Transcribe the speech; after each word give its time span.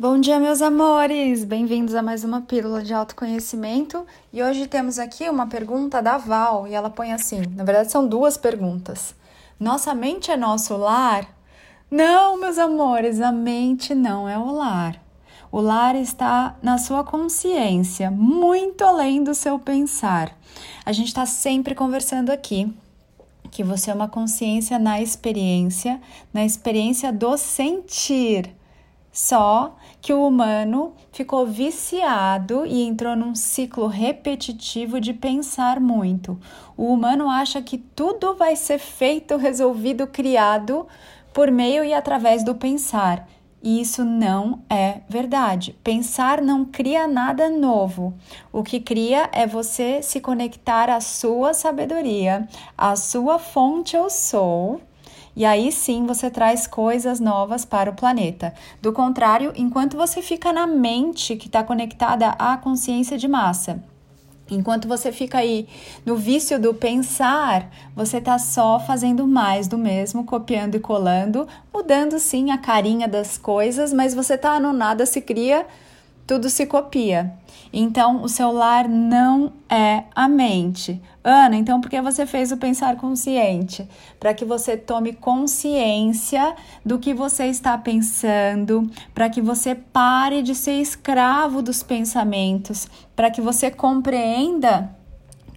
Bom 0.00 0.20
dia, 0.20 0.38
meus 0.38 0.62
amores! 0.62 1.42
Bem-vindos 1.42 1.92
a 1.92 2.00
mais 2.00 2.22
uma 2.22 2.40
Pílula 2.42 2.84
de 2.84 2.94
Autoconhecimento. 2.94 4.06
E 4.32 4.40
hoje 4.40 4.68
temos 4.68 4.96
aqui 4.96 5.28
uma 5.28 5.48
pergunta 5.48 6.00
da 6.00 6.16
Val 6.16 6.68
e 6.68 6.72
ela 6.72 6.88
põe 6.88 7.12
assim: 7.12 7.42
na 7.56 7.64
verdade, 7.64 7.90
são 7.90 8.06
duas 8.06 8.36
perguntas. 8.36 9.12
Nossa 9.58 9.92
mente 9.96 10.30
é 10.30 10.36
nosso 10.36 10.76
lar? 10.76 11.28
Não, 11.90 12.38
meus 12.38 12.58
amores, 12.58 13.20
a 13.20 13.32
mente 13.32 13.92
não 13.92 14.28
é 14.28 14.38
o 14.38 14.52
lar. 14.52 15.02
O 15.50 15.60
lar 15.60 15.96
está 15.96 16.56
na 16.62 16.78
sua 16.78 17.02
consciência, 17.02 18.08
muito 18.08 18.84
além 18.84 19.24
do 19.24 19.34
seu 19.34 19.58
pensar. 19.58 20.32
A 20.86 20.92
gente 20.92 21.08
está 21.08 21.26
sempre 21.26 21.74
conversando 21.74 22.30
aqui 22.30 22.72
que 23.50 23.64
você 23.64 23.90
é 23.90 23.94
uma 23.94 24.06
consciência 24.06 24.78
na 24.78 25.02
experiência, 25.02 26.00
na 26.32 26.44
experiência 26.44 27.12
do 27.12 27.36
sentir. 27.36 28.57
Só 29.20 29.74
que 30.00 30.12
o 30.12 30.24
humano 30.24 30.92
ficou 31.10 31.44
viciado 31.44 32.64
e 32.64 32.84
entrou 32.84 33.16
num 33.16 33.34
ciclo 33.34 33.88
repetitivo 33.88 35.00
de 35.00 35.12
pensar 35.12 35.80
muito. 35.80 36.38
O 36.76 36.84
humano 36.92 37.28
acha 37.28 37.60
que 37.60 37.78
tudo 37.78 38.36
vai 38.36 38.54
ser 38.54 38.78
feito, 38.78 39.36
resolvido, 39.36 40.06
criado 40.06 40.86
por 41.34 41.50
meio 41.50 41.82
e 41.82 41.92
através 41.92 42.44
do 42.44 42.54
pensar. 42.54 43.28
E 43.60 43.80
isso 43.80 44.04
não 44.04 44.62
é 44.70 45.00
verdade. 45.08 45.76
Pensar 45.82 46.40
não 46.40 46.64
cria 46.64 47.08
nada 47.08 47.50
novo. 47.50 48.14
O 48.52 48.62
que 48.62 48.78
cria 48.78 49.28
é 49.32 49.48
você 49.48 50.00
se 50.00 50.20
conectar 50.20 50.88
à 50.88 51.00
sua 51.00 51.52
sabedoria, 51.52 52.46
à 52.76 52.94
sua 52.94 53.40
fonte 53.40 53.96
eu 53.96 54.08
sou. 54.08 54.80
E 55.38 55.44
aí 55.44 55.70
sim 55.70 56.04
você 56.04 56.28
traz 56.28 56.66
coisas 56.66 57.20
novas 57.20 57.64
para 57.64 57.88
o 57.88 57.94
planeta. 57.94 58.52
Do 58.82 58.92
contrário, 58.92 59.52
enquanto 59.54 59.96
você 59.96 60.20
fica 60.20 60.52
na 60.52 60.66
mente 60.66 61.36
que 61.36 61.46
está 61.46 61.62
conectada 61.62 62.30
à 62.30 62.56
consciência 62.56 63.16
de 63.16 63.28
massa, 63.28 63.80
Enquanto 64.50 64.88
você 64.88 65.12
fica 65.12 65.36
aí 65.36 65.68
no 66.06 66.16
vício 66.16 66.58
do 66.58 66.72
pensar, 66.72 67.70
você 67.94 68.16
está 68.16 68.38
só 68.38 68.80
fazendo 68.80 69.26
mais 69.26 69.68
do 69.68 69.76
mesmo, 69.76 70.24
copiando 70.24 70.74
e 70.74 70.80
colando, 70.80 71.46
mudando 71.70 72.18
sim 72.18 72.50
a 72.50 72.56
carinha 72.56 73.06
das 73.06 73.36
coisas, 73.36 73.92
mas 73.92 74.14
você 74.14 74.34
está 74.34 74.58
no 74.58 74.72
nada 74.72 75.04
se 75.04 75.20
cria, 75.20 75.66
tudo 76.28 76.50
se 76.50 76.66
copia. 76.66 77.32
Então, 77.72 78.22
o 78.22 78.28
celular 78.28 78.86
não 78.86 79.50
é 79.68 80.04
a 80.14 80.28
mente. 80.28 81.00
Ana, 81.24 81.56
então 81.56 81.80
por 81.80 81.88
que 81.90 82.00
você 82.02 82.26
fez 82.26 82.52
o 82.52 82.58
pensar 82.58 82.96
consciente? 82.96 83.88
Para 84.20 84.34
que 84.34 84.44
você 84.44 84.76
tome 84.76 85.14
consciência 85.14 86.54
do 86.84 86.98
que 86.98 87.14
você 87.14 87.46
está 87.46 87.76
pensando, 87.78 88.90
para 89.14 89.30
que 89.30 89.40
você 89.40 89.74
pare 89.74 90.42
de 90.42 90.54
ser 90.54 90.80
escravo 90.80 91.62
dos 91.62 91.82
pensamentos, 91.82 92.86
para 93.16 93.30
que 93.30 93.40
você 93.40 93.70
compreenda 93.70 94.97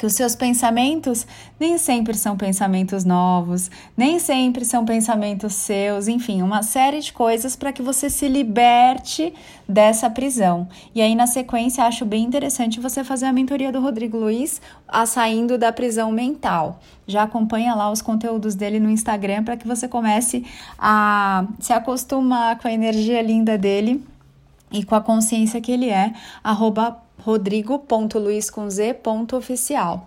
que 0.02 0.06
os 0.08 0.14
seus 0.14 0.36
pensamentos 0.36 1.28
nem 1.60 1.78
sempre 1.78 2.18
são 2.18 2.36
pensamentos 2.36 3.06
novos, 3.06 3.70
nem 3.96 4.18
sempre 4.18 4.66
são 4.66 4.84
pensamentos 4.84 5.54
seus, 5.54 6.08
enfim, 6.08 6.42
uma 6.42 6.64
série 6.64 7.02
de 7.02 7.14
coisas 7.14 7.56
para 7.56 7.72
que 7.72 7.84
você 7.84 8.10
se 8.10 8.28
liberte 8.28 9.32
dessa 9.70 10.10
prisão. 10.10 10.68
E 10.96 11.04
aí, 11.04 11.14
na 11.14 11.28
sequência, 11.28 11.84
acho 11.84 12.04
bem 12.04 12.24
interessante 12.24 12.80
você 12.80 13.04
fazer 13.04 13.28
a 13.28 13.32
mentoria 13.32 13.72
do 13.72 13.80
Rodrigo 13.80 14.18
Luiz, 14.18 14.60
a 14.88 15.06
saindo 15.06 15.56
da 15.56 15.72
prisão 15.72 16.12
mental. 16.12 16.80
Já 17.06 17.22
acompanha 17.22 17.76
lá 17.76 17.92
os 17.92 18.02
conteúdos 18.02 18.56
dele 18.56 18.80
no 18.80 18.90
Instagram 18.90 19.44
para 19.44 19.56
que 19.56 19.68
você 19.68 19.88
comece 19.88 20.44
a 20.80 21.46
se 21.60 21.74
acostumar 21.74 22.58
com 22.58 22.68
a 22.68 22.74
energia 22.74 23.22
linda 23.22 23.56
dele 23.56 24.04
e 24.72 24.84
com 24.84 24.96
a 24.96 25.02
consciência 25.02 25.62
que 25.62 25.72
ele 25.72 25.90
é, 25.90 26.12
arroba 26.44 26.98
rodrigo.luiz.oficial. 27.26 30.02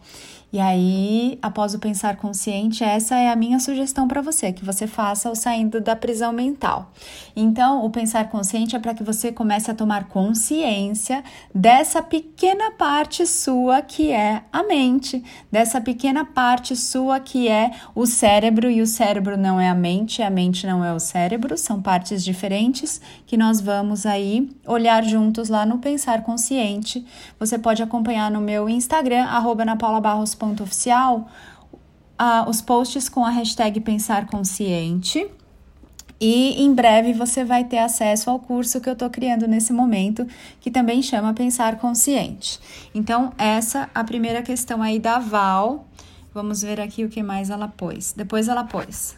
E 0.55 0.61
aí, 0.61 1.37
após 1.43 1.75
o 1.75 1.81
pensar 1.81 2.15
consciente, 2.15 2.85
essa 2.85 3.17
é 3.17 3.29
a 3.29 3.35
minha 3.35 3.59
sugestão 3.59 4.07
para 4.07 4.23
você, 4.23 4.53
que 4.53 4.65
você 4.65 4.87
faça 4.87 5.29
o 5.29 5.35
saindo 5.35 5.81
da 5.81 5.97
prisão 5.97 6.33
mental. 6.33 6.93
Então, 7.35 7.85
o 7.85 7.91
pensar 7.91 8.29
consciente 8.29 8.77
é 8.77 8.79
para 8.79 8.95
que 8.95 9.03
você 9.03 9.33
comece 9.33 9.69
a 9.69 9.75
tomar 9.75 10.05
consciência 10.05 11.25
dessa 11.53 12.01
pequena 12.01 12.71
parte 12.71 13.27
sua 13.27 13.83
que 13.83 14.13
é 14.13 14.45
a 14.53 14.63
mente, 14.63 15.25
dessa 15.51 15.81
pequena 15.81 16.25
parte 16.25 16.77
sua 16.77 17.19
que 17.19 17.49
é 17.49 17.73
o 17.93 18.07
cérebro, 18.07 18.71
e 18.71 18.81
o 18.81 18.87
cérebro 18.87 19.37
não 19.37 19.59
é 19.59 19.69
a 19.69 19.75
mente, 19.75 20.23
a 20.23 20.31
mente 20.31 20.69
não 20.69 20.85
é 20.85 20.95
o 20.95 21.01
cérebro, 21.01 21.59
são 21.59 21.83
partes 21.83 22.23
diferentes 22.23 23.01
que 23.27 23.37
nós 23.37 23.61
vamos 23.61 24.07
aí 24.07 24.49
olhar 24.65 25.03
juntos 25.03 25.49
lá 25.49 25.67
no 25.67 25.79
pensar 25.79 26.23
consciente. 26.23 27.05
Você 27.41 27.59
pode 27.59 27.83
acompanhar 27.83 28.31
no 28.31 28.41
meu 28.41 28.69
Instagram, 28.69 29.25
arroba 29.25 29.65
oficial 30.63 31.29
os 32.47 32.61
posts 32.61 33.09
com 33.09 33.25
a 33.25 33.31
hashtag 33.31 33.81
Pensar 33.81 34.27
Consciente. 34.27 35.27
E 36.21 36.63
em 36.63 36.73
breve 36.73 37.13
você 37.13 37.45
vai 37.45 37.65
ter 37.65 37.79
acesso 37.79 38.31
ao 38.31 38.39
curso 38.39 38.81
que 38.81 38.89
eu 38.89 38.93
estou 38.93 39.11
criando 39.11 39.49
nesse 39.49 39.73
momento, 39.73 40.27
que 40.61 40.71
também 40.71 41.03
chama 41.03 41.35
Pensar 41.35 41.77
Consciente. 41.79 42.61
Então, 42.95 43.33
essa 43.37 43.91
a 43.95 44.05
primeira 44.05 44.43
questão 44.43 44.83
aí 44.83 44.99
da 44.99 45.19
Val. 45.19 45.87
Vamos 46.33 46.63
ver 46.63 46.81
aqui 46.81 47.05
o 47.05 47.09
que 47.09 47.23
mais 47.23 47.51
ela 47.51 47.69
pôs. 47.69 48.13
Depois 48.17 48.49
ela 48.49 48.65
pôs. 48.65 49.17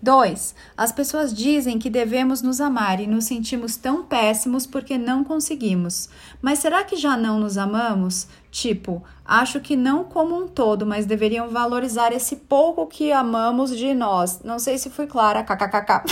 2. 0.00 0.54
As 0.76 0.92
pessoas 0.92 1.34
dizem 1.34 1.78
que 1.78 1.90
devemos 1.90 2.40
nos 2.40 2.60
amar 2.60 3.00
e 3.00 3.06
nos 3.06 3.24
sentimos 3.24 3.76
tão 3.76 4.04
péssimos 4.04 4.64
porque 4.64 4.96
não 4.96 5.24
conseguimos. 5.24 6.08
Mas 6.40 6.60
será 6.60 6.84
que 6.84 6.96
já 6.96 7.16
não 7.16 7.40
nos 7.40 7.58
amamos? 7.58 8.28
Tipo, 8.50 9.02
acho 9.24 9.60
que 9.60 9.76
não 9.76 10.04
como 10.04 10.36
um 10.36 10.48
todo, 10.48 10.86
mas 10.86 11.06
deveriam 11.06 11.48
valorizar 11.48 12.12
esse 12.12 12.36
pouco 12.36 12.86
que 12.86 13.12
amamos 13.12 13.76
de 13.76 13.92
nós. 13.94 14.40
Não 14.42 14.58
sei 14.58 14.78
se 14.78 14.90
fui 14.90 15.06
clara, 15.06 15.44
kkkk. 15.44 16.04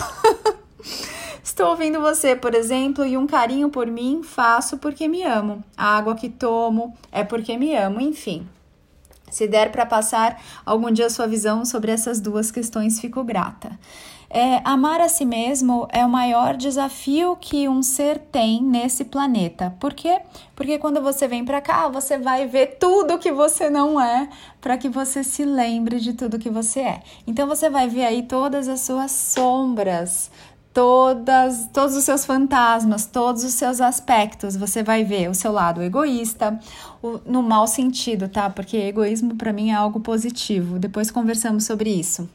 Estou 1.42 1.70
ouvindo 1.70 2.00
você, 2.00 2.36
por 2.36 2.54
exemplo, 2.54 3.06
e 3.06 3.16
um 3.16 3.26
carinho 3.26 3.70
por 3.70 3.86
mim 3.86 4.22
faço 4.22 4.76
porque 4.76 5.08
me 5.08 5.22
amo. 5.22 5.64
A 5.76 5.96
água 5.96 6.14
que 6.14 6.28
tomo 6.28 6.94
é 7.10 7.24
porque 7.24 7.56
me 7.56 7.74
amo, 7.74 8.00
enfim. 8.00 8.46
Se 9.30 9.48
der 9.48 9.72
para 9.72 9.86
passar 9.86 10.40
algum 10.64 10.90
dia 10.90 11.08
sua 11.08 11.26
visão 11.26 11.64
sobre 11.64 11.90
essas 11.92 12.20
duas 12.20 12.50
questões, 12.50 13.00
fico 13.00 13.24
grata. 13.24 13.78
É, 14.28 14.60
amar 14.64 15.00
a 15.00 15.08
si 15.08 15.24
mesmo 15.24 15.86
é 15.92 16.04
o 16.04 16.08
maior 16.08 16.56
desafio 16.56 17.36
que 17.40 17.68
um 17.68 17.82
ser 17.82 18.18
tem 18.18 18.62
nesse 18.62 19.04
planeta. 19.04 19.74
Por 19.78 19.94
quê? 19.94 20.20
Porque 20.54 20.78
quando 20.78 21.00
você 21.00 21.28
vem 21.28 21.44
para 21.44 21.60
cá, 21.60 21.88
você 21.88 22.18
vai 22.18 22.46
ver 22.46 22.76
tudo 22.78 23.18
que 23.18 23.30
você 23.30 23.70
não 23.70 24.00
é, 24.00 24.28
para 24.60 24.76
que 24.76 24.88
você 24.88 25.22
se 25.22 25.44
lembre 25.44 26.00
de 26.00 26.12
tudo 26.12 26.38
que 26.38 26.50
você 26.50 26.80
é. 26.80 27.02
Então 27.26 27.46
você 27.46 27.70
vai 27.70 27.88
ver 27.88 28.04
aí 28.04 28.22
todas 28.24 28.68
as 28.68 28.80
suas 28.80 29.12
sombras, 29.12 30.30
todas, 30.74 31.68
todos 31.72 31.96
os 31.96 32.04
seus 32.04 32.26
fantasmas, 32.26 33.06
todos 33.06 33.44
os 33.44 33.54
seus 33.54 33.80
aspectos. 33.80 34.56
Você 34.56 34.82
vai 34.82 35.04
ver 35.04 35.30
o 35.30 35.34
seu 35.34 35.52
lado 35.52 35.82
egoísta, 35.82 36.58
o, 37.00 37.20
no 37.24 37.42
mau 37.42 37.66
sentido, 37.66 38.28
tá? 38.28 38.50
Porque 38.50 38.76
egoísmo 38.76 39.36
para 39.36 39.52
mim 39.52 39.70
é 39.70 39.74
algo 39.74 40.00
positivo. 40.00 40.78
Depois 40.78 41.10
conversamos 41.10 41.64
sobre 41.64 41.90
isso. 41.90 42.28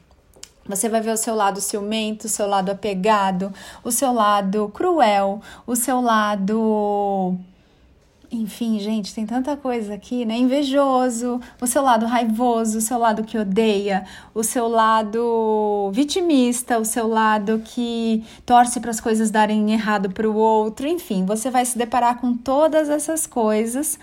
Você 0.65 0.87
vai 0.87 1.01
ver 1.01 1.11
o 1.11 1.17
seu 1.17 1.35
lado 1.35 1.59
ciumento, 1.59 2.25
o 2.25 2.29
seu 2.29 2.47
lado 2.47 2.69
apegado, 2.69 3.51
o 3.83 3.91
seu 3.91 4.13
lado 4.13 4.69
cruel, 4.73 5.41
o 5.65 5.75
seu 5.75 5.99
lado 6.01 7.37
enfim, 8.33 8.79
gente, 8.79 9.13
tem 9.13 9.25
tanta 9.25 9.57
coisa 9.57 9.93
aqui, 9.93 10.23
né? 10.23 10.37
Invejoso, 10.37 11.41
o 11.59 11.67
seu 11.67 11.81
lado 11.81 12.05
raivoso, 12.05 12.77
o 12.77 12.81
seu 12.81 12.97
lado 12.97 13.25
que 13.25 13.37
odeia, 13.37 14.05
o 14.33 14.41
seu 14.41 14.69
lado 14.69 15.91
vitimista, 15.93 16.79
o 16.79 16.85
seu 16.85 17.09
lado 17.09 17.61
que 17.65 18.23
torce 18.45 18.79
para 18.79 18.89
as 18.89 19.01
coisas 19.01 19.29
darem 19.29 19.73
errado 19.73 20.11
para 20.11 20.29
o 20.29 20.33
outro. 20.33 20.87
Enfim, 20.87 21.25
você 21.25 21.51
vai 21.51 21.65
se 21.65 21.77
deparar 21.77 22.21
com 22.21 22.33
todas 22.33 22.87
essas 22.87 23.27
coisas, 23.27 23.99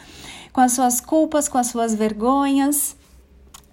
com 0.53 0.61
as 0.61 0.73
suas 0.73 1.01
culpas, 1.01 1.49
com 1.49 1.57
as 1.57 1.69
suas 1.69 1.95
vergonhas. 1.95 2.98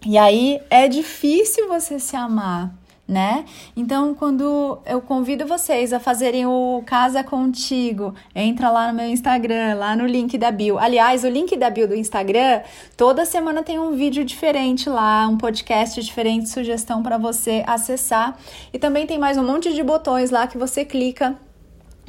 E 0.05 0.17
aí 0.17 0.61
é 0.69 0.87
difícil 0.87 1.67
você 1.67 1.99
se 1.99 2.15
amar 2.15 2.73
né? 3.07 3.45
Então, 3.77 4.15
quando 4.15 4.79
eu 4.85 4.99
convido 4.99 5.45
vocês 5.45 5.93
a 5.93 5.99
fazerem 5.99 6.45
o 6.45 6.81
Casa 6.85 7.23
Contigo, 7.23 8.15
entra 8.33 8.71
lá 8.71 8.87
no 8.87 8.97
meu 8.97 9.07
Instagram, 9.07 9.75
lá 9.75 9.95
no 9.95 10.05
link 10.05 10.37
da 10.37 10.51
bio. 10.51 10.79
Aliás, 10.79 11.23
o 11.23 11.29
link 11.29 11.55
da 11.55 11.69
bio 11.69 11.87
do 11.87 11.95
Instagram, 11.95 12.61
toda 12.97 13.23
semana 13.25 13.61
tem 13.61 13.77
um 13.77 13.91
vídeo 13.91 14.25
diferente 14.25 14.89
lá, 14.89 15.27
um 15.27 15.37
podcast 15.37 16.01
diferente, 16.01 16.49
sugestão 16.49 17.03
para 17.03 17.17
você 17.17 17.63
acessar. 17.67 18.37
E 18.73 18.79
também 18.79 19.05
tem 19.05 19.19
mais 19.19 19.37
um 19.37 19.45
monte 19.45 19.73
de 19.73 19.83
botões 19.83 20.31
lá 20.31 20.47
que 20.47 20.57
você 20.57 20.83
clica 20.83 21.37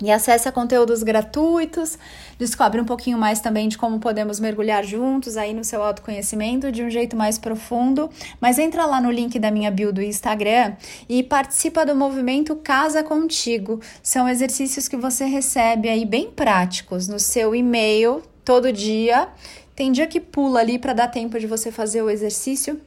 e 0.03 0.11
acesse 0.11 0.51
conteúdos 0.53 1.03
gratuitos, 1.03 1.99
descobre 2.39 2.81
um 2.81 2.85
pouquinho 2.85 3.17
mais 3.17 3.41
também 3.41 3.69
de 3.69 3.79
como 3.79 3.99
podemos 3.99 4.39
mergulhar 4.39 4.85
juntos 4.85 5.37
aí 5.37 5.55
no 5.55 5.65
seu 5.65 5.83
autoconhecimento 5.83 6.71
de 6.71 6.83
um 6.83 6.91
jeito 6.91 7.17
mais 7.17 7.39
profundo. 7.39 8.11
Mas 8.41 8.59
entra 8.59 8.85
lá 8.85 9.01
no 9.01 9.11
link 9.11 9.39
da 9.39 9.51
minha 9.51 9.71
bio 9.71 9.93
do 9.93 10.03
Instagram 10.03 10.75
e 11.09 11.23
participa 11.23 11.87
do 11.87 11.95
movimento 11.95 12.57
Casa 12.57 13.03
Contigo. 13.03 13.81
São 14.03 14.29
exercícios 14.29 14.89
que 14.89 14.97
você 14.97 15.25
recebe 15.25 15.89
aí 15.89 16.05
bem 16.05 16.31
práticos 16.31 17.09
no 17.09 17.19
seu 17.19 17.55
e-mail 17.55 18.23
todo 18.45 18.73
dia. 18.73 19.29
Tem 19.75 19.93
dia 19.93 20.07
que 20.07 20.21
pula 20.21 20.61
ali 20.61 20.79
para 20.79 20.93
dar 20.93 21.09
tempo 21.09 21.39
de 21.39 21.47
você 21.47 21.71
fazer 21.71 22.03
o 22.03 22.11
exercício 22.11 22.81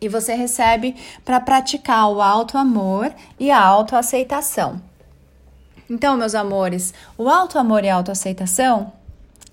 e 0.00 0.08
você 0.08 0.34
recebe 0.34 0.96
para 1.24 1.38
praticar 1.38 2.10
o 2.10 2.20
auto 2.20 2.58
amor 2.58 3.14
e 3.38 3.52
a 3.52 3.60
autoaceitação. 3.60 4.91
Então, 5.92 6.16
meus 6.16 6.34
amores, 6.34 6.94
o 7.18 7.28
auto 7.28 7.58
amor 7.58 7.84
e 7.84 7.90
a 7.90 7.96
autoaceitação 7.96 8.90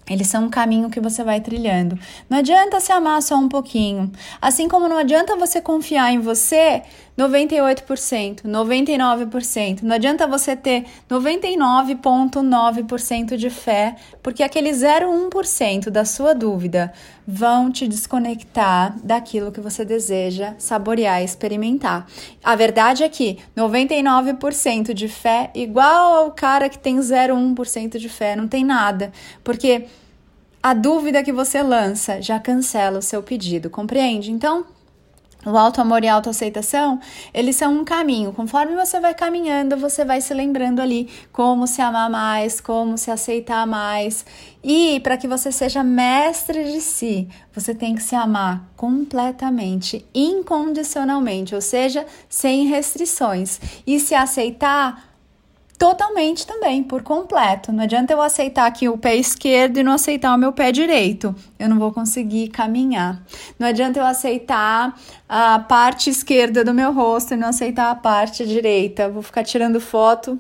eles 0.10 0.28
são 0.28 0.46
um 0.46 0.50
caminho 0.50 0.90
que 0.90 1.00
você 1.00 1.24
vai 1.24 1.40
trilhando. 1.40 2.00
Não 2.28 2.40
adianta 2.40 2.80
se 2.80 2.92
amar 2.92 3.22
só 3.22 3.36
um 3.36 3.48
pouquinho. 3.48 4.12
Assim 4.42 4.68
como 4.68 4.88
não 4.88 4.98
adianta 4.98 5.36
você 5.36 5.62
confiar 5.62 6.12
em 6.12 6.20
você 6.20 6.82
98%, 7.20 8.44
99%. 8.44 9.84
Não 9.84 9.96
adianta 9.96 10.26
você 10.26 10.56
ter 10.56 10.86
99,9% 11.10 13.36
de 13.36 13.50
fé, 13.50 13.98
porque 14.24 14.42
aquele 14.42 14.70
0,1% 14.70 15.90
da 15.90 16.06
sua 16.06 16.34
dúvida 16.34 16.94
vão 17.28 17.70
te 17.70 17.90
desconectar 17.90 18.96
daquilo 19.04 19.52
que 19.52 19.60
você 19.60 19.84
deseja 19.84 20.54
saborear 20.58 21.22
e 21.22 21.26
experimentar. 21.26 22.08
A 22.42 22.56
verdade 22.56 23.04
é 23.04 23.10
que 23.10 23.38
99% 23.56 24.94
de 24.94 25.10
fé 25.10 25.52
igual 25.54 26.16
ao 26.16 26.32
cara 26.32 26.70
que 26.70 26.80
tem 26.80 26.98
0,1% 26.98 27.98
de 27.98 28.08
fé, 28.08 28.34
não 28.36 28.48
tem 28.48 28.64
nada, 28.64 29.12
porque 29.44 29.88
a 30.64 30.74
dúvida 30.74 31.24
que 31.24 31.34
você 31.34 31.62
lança 31.62 32.22
já 32.22 32.40
cancela 32.40 33.00
o 33.00 33.02
seu 33.02 33.22
pedido, 33.22 33.70
compreende? 33.70 34.32
Então, 34.32 34.66
o 35.46 35.58
auto 35.58 35.80
amor 35.80 36.04
e 36.04 36.08
a 36.08 36.16
autoaceitação, 36.16 37.00
eles 37.34 37.56
são 37.56 37.74
um 37.74 37.86
caminho. 37.86 38.34
Conforme 38.34 38.76
você 38.76 39.00
vai 39.00 39.14
caminhando, 39.14 39.78
você 39.78 40.04
vai 40.04 40.20
se 40.20 40.34
lembrando 40.34 40.82
ali 40.82 41.10
como 41.32 41.66
se 41.66 41.82
amar 41.82 42.10
mais, 42.10 42.60
como 42.60 42.98
se 42.98 43.10
aceitar 43.10 43.66
mais. 43.66 44.26
E 44.62 45.00
para 45.00 45.16
que 45.16 45.28
você 45.28 45.52
seja 45.52 45.82
mestre 45.82 46.66
de 46.74 46.82
si, 46.82 47.28
você 47.54 47.74
tem 47.74 47.96
que 47.96 48.04
se 48.04 48.16
amar 48.16 48.70
completamente, 48.76 50.06
incondicionalmente, 50.14 51.56
ou 51.56 51.62
seja, 51.62 52.06
sem 52.28 52.68
restrições. 52.68 53.62
E 53.88 53.98
se 54.00 54.14
aceitar 54.14 55.09
Totalmente 55.80 56.46
também, 56.46 56.84
por 56.84 57.02
completo. 57.02 57.72
Não 57.72 57.86
adianta 57.86 58.12
eu 58.12 58.22
aceitar 58.22 58.66
aqui 58.66 58.90
o 58.90 58.98
pé 58.98 59.16
esquerdo 59.16 59.78
e 59.78 59.84
não 59.84 59.94
aceitar 59.94 60.36
o 60.36 60.38
meu 60.38 60.52
pé 60.52 60.74
direito. 60.74 61.34
Eu 61.58 61.70
não 61.70 61.80
vou 61.80 61.94
conseguir 61.94 62.50
caminhar. 62.50 63.24
Não 63.58 63.66
adianta 63.66 63.98
eu 63.98 64.06
aceitar 64.06 64.94
a 65.28 65.58
parte 65.58 66.10
esquerda 66.10 66.66
do 66.66 66.74
meu 66.74 66.92
rosto 66.92 67.34
e 67.34 67.38
não 67.38 67.48
aceitar 67.48 67.90
a 67.92 67.96
parte 67.96 68.46
direita. 68.46 69.08
vou 69.08 69.24
ficar 69.24 69.46
tirando 69.46 69.80
foto 69.80 70.38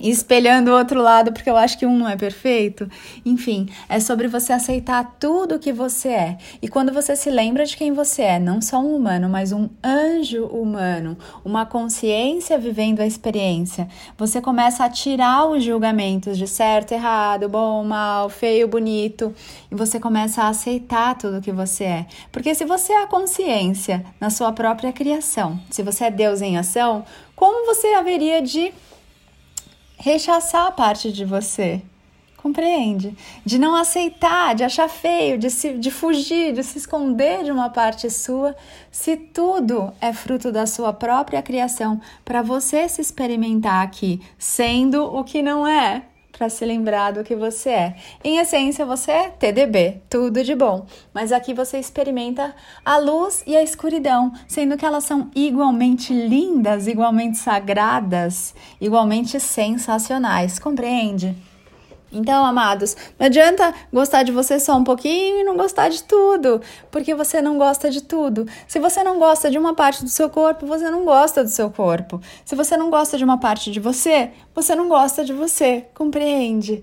espelhando 0.00 0.70
o 0.70 0.74
outro 0.76 1.00
lado, 1.00 1.32
porque 1.32 1.50
eu 1.50 1.56
acho 1.56 1.78
que 1.78 1.86
um 1.86 1.96
não 1.96 2.08
é 2.08 2.16
perfeito. 2.16 2.88
Enfim, 3.24 3.68
é 3.88 4.00
sobre 4.00 4.28
você 4.28 4.52
aceitar 4.52 5.16
tudo 5.18 5.58
que 5.58 5.72
você 5.72 6.08
é. 6.08 6.38
E 6.60 6.68
quando 6.68 6.92
você 6.92 7.16
se 7.16 7.30
lembra 7.30 7.64
de 7.64 7.76
quem 7.76 7.92
você 7.92 8.22
é, 8.22 8.38
não 8.38 8.60
só 8.60 8.78
um 8.80 8.94
humano, 8.94 9.28
mas 9.28 9.52
um 9.52 9.68
anjo 9.82 10.46
humano, 10.46 11.16
uma 11.44 11.66
consciência 11.66 12.58
vivendo 12.58 13.00
a 13.00 13.06
experiência, 13.06 13.88
você 14.16 14.40
começa 14.40 14.84
a 14.84 14.90
tirar 14.90 15.46
os 15.46 15.62
julgamentos 15.64 16.38
de 16.38 16.46
certo, 16.46 16.92
errado, 16.92 17.48
bom, 17.48 17.84
mal, 17.84 18.28
feio, 18.28 18.68
bonito, 18.68 19.34
e 19.70 19.74
você 19.74 19.98
começa 19.98 20.42
a 20.42 20.48
aceitar 20.48 21.16
tudo 21.16 21.40
que 21.40 21.52
você 21.52 21.84
é. 21.84 22.06
Porque 22.30 22.54
se 22.54 22.64
você 22.64 22.92
é 22.92 23.02
a 23.02 23.06
consciência 23.06 24.04
na 24.20 24.30
sua 24.30 24.52
própria 24.52 24.92
criação, 24.92 25.58
se 25.70 25.82
você 25.82 26.04
é 26.04 26.10
Deus 26.10 26.42
em 26.42 26.56
ação, 26.56 27.04
como 27.34 27.66
você 27.66 27.88
haveria 27.94 28.42
de 28.42 28.72
rechaçar 29.98 30.66
a 30.66 30.72
parte 30.72 31.12
de 31.12 31.24
você. 31.24 31.82
Compreende? 32.36 33.16
De 33.44 33.58
não 33.58 33.74
aceitar, 33.74 34.54
de 34.54 34.62
achar 34.62 34.88
feio, 34.88 35.36
de, 35.36 35.50
se, 35.50 35.72
de 35.72 35.90
fugir, 35.90 36.52
de 36.52 36.62
se 36.62 36.78
esconder 36.78 37.42
de 37.42 37.50
uma 37.50 37.68
parte 37.68 38.08
sua, 38.08 38.54
se 38.92 39.16
tudo 39.16 39.92
é 40.00 40.12
fruto 40.12 40.52
da 40.52 40.64
sua 40.64 40.92
própria 40.92 41.42
criação, 41.42 42.00
para 42.24 42.40
você 42.40 42.88
se 42.88 43.00
experimentar 43.00 43.84
aqui, 43.84 44.20
sendo 44.38 45.04
o 45.04 45.24
que 45.24 45.42
não 45.42 45.66
é 45.66 46.04
para 46.32 46.48
se 46.48 46.64
lembrar 46.64 47.12
do 47.12 47.24
que 47.24 47.34
você 47.34 47.70
é. 47.70 47.96
Em 48.22 48.38
essência, 48.38 48.86
você 48.86 49.10
é 49.10 49.28
TDB, 49.30 50.02
tudo 50.08 50.44
de 50.44 50.54
bom. 50.54 50.86
Mas 51.12 51.32
aqui 51.32 51.52
você 51.52 51.78
experimenta 51.78 52.54
a 52.84 52.96
luz 52.98 53.42
e 53.46 53.56
a 53.56 53.62
escuridão, 53.62 54.32
sendo 54.46 54.76
que 54.76 54.86
elas 54.86 55.04
são 55.04 55.30
igualmente 55.34 56.12
lindas, 56.12 56.86
igualmente 56.86 57.38
sagradas, 57.38 58.54
igualmente 58.80 59.40
sensacionais. 59.40 60.58
Compreende? 60.58 61.36
Então, 62.10 62.44
amados, 62.44 62.96
não 63.18 63.26
adianta 63.26 63.74
gostar 63.92 64.22
de 64.22 64.32
você 64.32 64.58
só 64.58 64.76
um 64.76 64.84
pouquinho 64.84 65.40
e 65.40 65.44
não 65.44 65.56
gostar 65.56 65.88
de 65.88 66.02
tudo, 66.02 66.60
porque 66.90 67.14
você 67.14 67.42
não 67.42 67.58
gosta 67.58 67.90
de 67.90 68.02
tudo. 68.02 68.46
Se 68.66 68.78
você 68.78 69.02
não 69.04 69.18
gosta 69.18 69.50
de 69.50 69.58
uma 69.58 69.74
parte 69.74 70.02
do 70.02 70.10
seu 70.10 70.30
corpo, 70.30 70.66
você 70.66 70.90
não 70.90 71.04
gosta 71.04 71.44
do 71.44 71.50
seu 71.50 71.70
corpo. 71.70 72.20
Se 72.44 72.54
você 72.54 72.76
não 72.76 72.88
gosta 72.90 73.18
de 73.18 73.24
uma 73.24 73.38
parte 73.38 73.70
de 73.70 73.78
você, 73.78 74.30
você 74.54 74.74
não 74.74 74.88
gosta 74.88 75.24
de 75.24 75.32
você. 75.32 75.86
Compreende? 75.94 76.82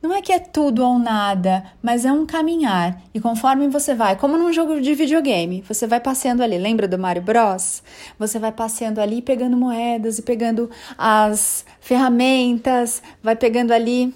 Não 0.00 0.14
é 0.14 0.22
que 0.22 0.32
é 0.32 0.38
tudo 0.38 0.84
ou 0.84 0.96
nada, 0.96 1.64
mas 1.82 2.04
é 2.04 2.12
um 2.12 2.24
caminhar. 2.24 3.02
E 3.12 3.18
conforme 3.18 3.66
você 3.66 3.94
vai, 3.96 4.14
como 4.14 4.38
num 4.38 4.52
jogo 4.52 4.80
de 4.80 4.94
videogame, 4.94 5.64
você 5.66 5.88
vai 5.88 5.98
passeando 5.98 6.40
ali. 6.40 6.56
Lembra 6.56 6.86
do 6.86 6.96
Mario 6.96 7.20
Bros? 7.20 7.82
Você 8.16 8.38
vai 8.38 8.52
passeando 8.52 9.00
ali, 9.00 9.20
pegando 9.20 9.56
moedas 9.56 10.18
e 10.18 10.22
pegando 10.22 10.70
as 10.96 11.64
ferramentas, 11.80 13.02
vai 13.20 13.34
pegando 13.34 13.72
ali 13.72 14.14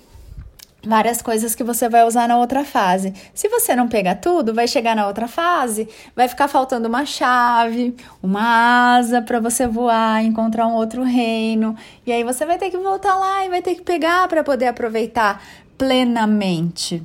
várias 0.86 1.22
coisas 1.22 1.54
que 1.54 1.64
você 1.64 1.88
vai 1.88 2.04
usar 2.04 2.28
na 2.28 2.38
outra 2.38 2.64
fase. 2.64 3.12
Se 3.34 3.48
você 3.48 3.74
não 3.74 3.88
pegar 3.88 4.16
tudo, 4.16 4.54
vai 4.54 4.68
chegar 4.68 4.94
na 4.94 5.06
outra 5.06 5.28
fase, 5.28 5.88
vai 6.14 6.28
ficar 6.28 6.48
faltando 6.48 6.88
uma 6.88 7.04
chave, 7.04 7.94
uma 8.22 8.96
asa 8.96 9.22
para 9.22 9.40
você 9.40 9.66
voar, 9.66 10.24
encontrar 10.24 10.66
um 10.66 10.74
outro 10.74 11.02
reino, 11.02 11.76
e 12.06 12.12
aí 12.12 12.24
você 12.24 12.44
vai 12.44 12.58
ter 12.58 12.70
que 12.70 12.76
voltar 12.76 13.16
lá 13.16 13.44
e 13.44 13.48
vai 13.48 13.62
ter 13.62 13.74
que 13.74 13.82
pegar 13.82 14.26
para 14.28 14.42
poder 14.42 14.66
aproveitar 14.66 15.42
plenamente. 15.76 17.04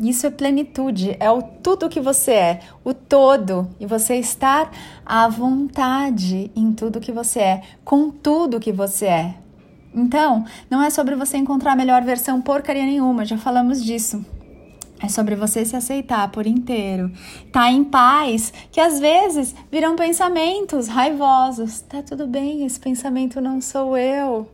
Isso 0.00 0.28
é 0.28 0.30
plenitude, 0.30 1.16
é 1.18 1.28
o 1.28 1.42
tudo 1.42 1.88
que 1.88 2.00
você 2.00 2.32
é, 2.32 2.60
o 2.84 2.94
todo, 2.94 3.68
e 3.80 3.86
você 3.86 4.14
estar 4.14 4.70
à 5.04 5.26
vontade 5.28 6.52
em 6.54 6.72
tudo 6.72 7.00
que 7.00 7.10
você 7.10 7.40
é, 7.40 7.62
com 7.84 8.08
tudo 8.08 8.60
que 8.60 8.70
você 8.70 9.06
é. 9.06 9.34
Então, 9.92 10.44
não 10.70 10.80
é 10.80 10.88
sobre 10.88 11.16
você 11.16 11.36
encontrar 11.36 11.72
a 11.72 11.76
melhor 11.76 12.02
versão 12.02 12.40
porcaria 12.40 12.84
nenhuma, 12.84 13.24
já 13.24 13.36
falamos 13.36 13.84
disso. 13.84 14.24
É 15.02 15.08
sobre 15.08 15.34
você 15.34 15.64
se 15.64 15.74
aceitar 15.74 16.30
por 16.30 16.46
inteiro. 16.46 17.10
Tá 17.52 17.70
em 17.70 17.82
paz, 17.82 18.52
que 18.70 18.80
às 18.80 19.00
vezes 19.00 19.54
viram 19.70 19.94
pensamentos 19.94 20.88
raivosos. 20.88 21.80
Tá 21.82 22.02
tudo 22.02 22.26
bem, 22.26 22.64
esse 22.64 22.80
pensamento 22.80 23.40
não 23.40 23.60
sou 23.60 23.96
eu 23.96 24.48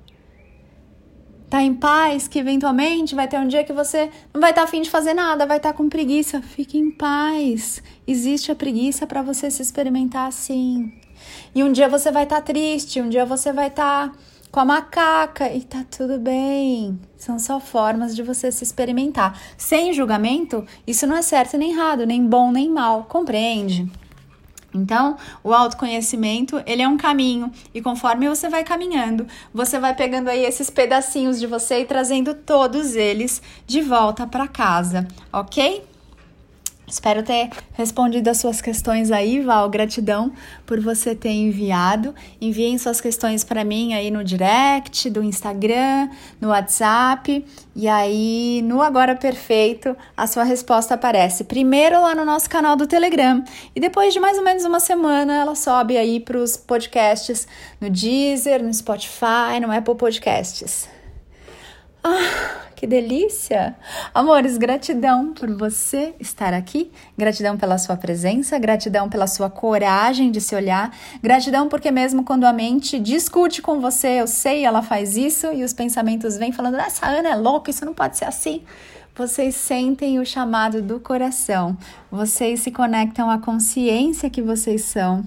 tá 1.55 1.63
em 1.63 1.73
paz, 1.73 2.27
que 2.27 2.41
eventualmente 2.41 3.15
vai 3.15 3.29
ter 3.29 3.39
um 3.39 3.47
dia 3.47 3.63
que 3.63 3.73
você 3.73 4.11
não 4.33 4.41
vai 4.41 4.51
estar 4.51 4.63
tá 4.63 4.67
afim 4.67 4.83
de 4.83 4.91
fazer 4.91 5.15
nada, 5.15 5.47
vai 5.47 5.59
estar 5.59 5.71
tá 5.71 5.77
com 5.77 5.89
preguiça. 5.89 6.43
Fique 6.43 6.77
em 6.77 6.91
paz. 6.91 7.81
Existe 8.05 8.51
a 8.51 8.57
preguiça 8.57 9.07
para 9.07 9.23
você 9.23 9.49
se 9.53 9.63
experimentar 9.63 10.27
assim. 10.27 10.93
E 11.55 11.63
um 11.63 11.71
dia 11.71 11.89
você 11.89 12.11
vai 12.11 12.25
estar 12.25 12.41
tá 12.41 12.43
triste, 12.43 13.01
um 13.01 13.09
dia 13.09 13.25
você 13.25 13.53
vai 13.53 13.69
estar 13.69 14.09
tá 14.09 14.17
com 14.51 14.59
a 14.59 14.65
macaca 14.65 15.49
e 15.53 15.61
tá 15.61 15.85
tudo 15.97 16.19
bem. 16.19 16.99
São 17.17 17.39
só 17.39 17.61
formas 17.61 18.17
de 18.17 18.25
você 18.25 18.51
se 18.51 18.65
experimentar. 18.65 19.41
Sem 19.57 19.93
julgamento, 19.93 20.67
isso 20.85 21.07
não 21.07 21.17
é 21.17 21.23
certo 21.23 21.57
nem 21.57 21.71
errado, 21.71 22.05
nem 22.05 22.27
bom 22.27 22.51
nem 22.51 22.69
mal, 22.69 23.05
compreende? 23.05 23.89
Então, 24.75 25.17
o 25.43 25.55
autoconhecimento, 25.55 26.61
ele 26.67 26.83
é 26.83 26.89
um 26.89 26.97
caminho 26.97 27.53
e 27.73 27.81
conforme 27.81 28.29
você 28.29 28.49
vai 28.49 28.65
caminhando, 28.65 29.27
você 29.53 29.79
vai 29.79 29.95
pegando 29.95 30.29
aí 30.29 30.45
esses 30.45 30.69
pedacinhos 30.69 31.39
de 31.39 31.47
você 31.47 31.81
e 31.81 31.85
trazendo 31.85 32.35
todos 32.35 32.97
eles 32.97 33.41
de 33.67 33.81
volta 33.81 34.27
para 34.27 34.49
casa, 34.49 35.07
OK? 35.33 35.94
Espero 36.87 37.23
ter 37.23 37.51
respondido 37.73 38.29
as 38.29 38.39
suas 38.39 38.61
questões 38.61 39.11
aí, 39.11 39.41
Val. 39.41 39.69
Gratidão 39.71 40.33
por 40.67 40.81
você 40.81 41.15
ter 41.15 41.31
enviado. 41.31 42.15
Enviem 42.41 42.77
suas 42.77 43.01
questões 43.01 43.43
para 43.43 43.65
mim 43.65 43.95
aí 43.95 44.11
no 44.11 44.23
direct 44.23 45.09
do 45.09 45.23
Instagram, 45.23 46.11
no 46.41 46.49
WhatsApp. 46.49 47.45
E 47.75 47.89
aí, 47.89 48.63
no 48.65 48.83
Agora 48.83 49.17
Perfeito, 49.17 49.97
a 50.17 50.27
sua 50.27 50.45
resposta 50.45 50.95
aparece 50.95 51.45
primeiro 51.45 52.01
lá 52.01 52.15
no 52.15 52.25
nosso 52.25 52.49
canal 52.51 52.77
do 52.77 52.87
Telegram. 52.87 53.43
E 53.75 53.81
depois 53.81 54.13
de 54.13 54.21
mais 54.21 54.37
ou 54.37 54.45
menos 54.45 54.65
uma 54.65 54.79
semana, 54.79 55.35
ela 55.35 55.55
sobe 55.55 55.97
aí 55.97 56.21
para 56.21 56.39
os 56.39 56.57
podcasts 56.57 57.49
no 57.81 57.89
Deezer, 57.89 58.63
no 58.63 58.73
Spotify, 58.73 59.59
no 59.61 59.73
Apple 59.73 59.95
Podcasts. 59.95 60.94
Que 62.77 62.87
delícia! 62.87 63.75
Amores, 64.13 64.59
gratidão 64.59 65.33
por 65.33 65.51
você 65.57 66.15
estar 66.21 66.53
aqui, 66.53 66.93
gratidão 67.17 67.57
pela 67.57 67.79
sua 67.79 67.97
presença, 67.97 68.59
gratidão 68.59 69.09
pela 69.09 69.27
sua 69.27 69.49
coragem 69.49 70.31
de 70.31 70.41
se 70.41 70.55
olhar, 70.55 70.95
gratidão 71.23 71.69
porque, 71.69 71.91
mesmo 71.91 72.25
quando 72.25 72.45
a 72.45 72.53
mente 72.53 72.99
discute 72.99 73.63
com 73.63 73.81
você, 73.81 74.21
eu 74.21 74.27
sei, 74.27 74.65
ela 74.65 74.83
faz 74.83 75.17
isso 75.17 75.53
e 75.53 75.65
os 75.65 75.73
pensamentos 75.73 76.37
vêm 76.37 76.53
falando: 76.53 76.77
essa 76.77 77.07
Ana 77.07 77.31
é 77.31 77.37
louca, 77.37 77.71
isso 77.71 77.87
não 77.87 77.95
pode 77.95 78.19
ser 78.19 78.27
assim. 78.27 78.63
Vocês 79.17 79.55
sentem 79.55 80.19
o 80.19 80.27
chamado 80.27 80.83
do 80.83 81.01
coração, 81.01 81.77
vocês 82.11 82.61
se 82.61 82.71
conectam 82.71 83.31
à 83.31 83.39
consciência 83.39 84.29
que 84.29 84.43
vocês 84.43 84.83
são 84.83 85.25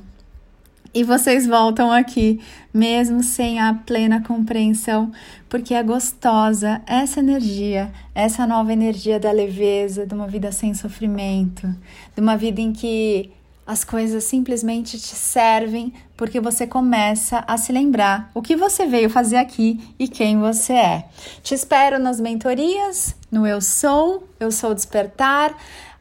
e 0.97 1.03
vocês 1.03 1.45
voltam 1.45 1.91
aqui, 1.91 2.41
mesmo 2.73 3.21
sem 3.21 3.59
a 3.59 3.71
plena 3.71 4.19
compreensão, 4.23 5.11
porque 5.47 5.75
é 5.75 5.83
gostosa 5.83 6.81
essa 6.87 7.19
energia, 7.19 7.93
essa 8.15 8.47
nova 8.47 8.73
energia 8.73 9.19
da 9.19 9.31
leveza, 9.31 10.07
de 10.07 10.15
uma 10.15 10.25
vida 10.25 10.51
sem 10.51 10.73
sofrimento, 10.73 11.67
de 12.15 12.19
uma 12.19 12.35
vida 12.35 12.61
em 12.61 12.73
que 12.73 13.29
as 13.63 13.83
coisas 13.83 14.23
simplesmente 14.23 14.97
te 14.97 15.13
servem 15.13 15.93
porque 16.15 16.39
você 16.39 16.65
começa 16.65 17.43
a 17.47 17.57
se 17.57 17.71
lembrar 17.71 18.31
o 18.33 18.41
que 18.41 18.55
você 18.55 18.87
veio 18.87 19.07
fazer 19.07 19.37
aqui 19.37 19.79
e 19.99 20.07
quem 20.07 20.39
você 20.39 20.73
é. 20.73 21.05
Te 21.43 21.53
espero 21.53 21.99
nas 21.99 22.19
mentorias, 22.19 23.15
no 23.31 23.45
Eu 23.45 23.61
Sou, 23.61 24.27
Eu 24.39 24.51
Sou 24.51 24.73
Despertar. 24.73 25.55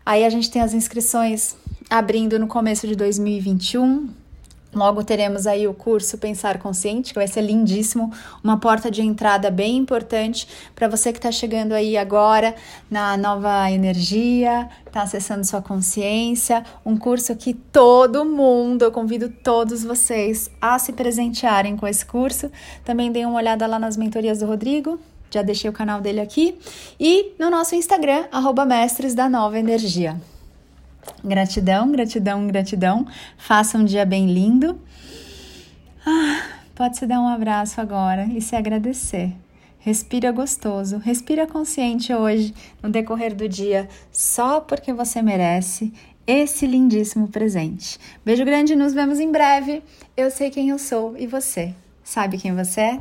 Aí 0.07 0.25
a 0.25 0.31
gente 0.31 0.50
tem 0.50 0.62
as 0.62 0.73
inscrições 0.73 1.55
abrindo 1.91 2.38
no 2.38 2.47
começo 2.47 2.88
de 2.88 2.97
2021 2.97 4.25
Logo 4.76 5.02
teremos 5.02 5.47
aí 5.47 5.66
o 5.66 5.73
curso 5.73 6.18
Pensar 6.18 6.59
Consciente, 6.59 7.14
que 7.14 7.18
vai 7.18 7.26
ser 7.26 7.40
lindíssimo, 7.40 8.12
uma 8.45 8.61
porta 8.61 8.90
de 8.90 9.00
entrada 9.00 9.50
bem 9.50 9.75
importante 9.75 10.47
para 10.75 10.87
você 10.87 11.14
que 11.14 11.18
está 11.18 11.33
chegando 11.33 11.73
aí 11.73 11.97
agora 11.97 12.54
na 12.90 13.16
nova 13.16 13.71
energia, 13.71 14.68
está 14.87 15.00
acessando 15.00 15.47
sua 15.47 15.62
consciência. 15.62 16.62
Um 16.85 16.99
curso 16.99 17.35
que 17.35 17.54
todo 17.54 18.23
mundo, 18.26 18.83
eu 18.83 18.92
convido 18.92 19.30
todos 19.30 19.83
vocês 19.83 20.50
a 20.61 20.78
se 20.78 20.92
presentearem 20.92 21.75
com 21.75 21.87
esse 21.87 22.04
curso. 22.04 22.50
Também 22.85 23.11
dê 23.11 23.25
uma 23.25 23.38
olhada 23.38 23.66
lá 23.66 23.78
nas 23.78 23.97
mentorias 23.97 24.40
do 24.40 24.47
Rodrigo, 24.47 25.00
já 25.30 25.40
deixei 25.40 25.71
o 25.71 25.73
canal 25.73 26.02
dele 26.02 26.21
aqui, 26.21 26.59
e 27.00 27.33
no 27.38 27.49
nosso 27.49 27.75
Instagram, 27.75 28.26
arroba 28.30 28.66
Mestres 28.66 29.14
da 29.14 29.26
Nova 29.26 29.59
Energia. 29.59 30.21
Gratidão, 31.25 31.91
gratidão, 31.91 32.47
gratidão. 32.47 33.07
Faça 33.37 33.79
um 33.79 33.85
dia 33.85 34.05
bem 34.05 34.27
lindo. 34.27 34.81
Ah, 36.05 36.43
pode 36.75 36.99
se 36.99 37.07
dar 37.07 37.21
um 37.21 37.29
abraço 37.29 37.81
agora 37.81 38.27
e 38.27 38.41
se 38.41 38.55
agradecer. 38.55 39.33
Respira 39.79 40.33
gostoso, 40.33 40.99
respira 40.99 41.47
consciente 41.47 42.13
hoje, 42.13 42.53
no 42.83 42.91
decorrer 42.91 43.35
do 43.35 43.49
dia, 43.49 43.89
só 44.11 44.61
porque 44.61 44.93
você 44.93 45.23
merece 45.23 45.93
esse 46.27 46.67
lindíssimo 46.67 47.29
presente. 47.29 47.99
Beijo 48.25 48.45
grande, 48.45 48.75
nos 48.75 48.93
vemos 48.93 49.21
em 49.21 49.31
breve. 49.31 49.83
Eu 50.17 50.31
sei 50.31 50.51
quem 50.51 50.71
eu 50.71 50.79
sou 50.79 51.17
e 51.17 51.27
você. 51.27 51.73
Sabe 52.03 52.37
quem 52.37 52.55
você 52.55 52.81
é? 52.81 53.01